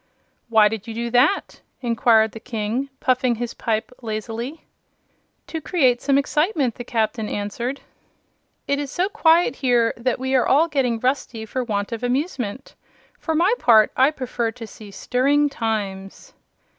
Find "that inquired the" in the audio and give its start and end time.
1.11-2.39